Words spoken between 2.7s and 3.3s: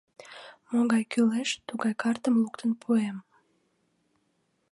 пуэм.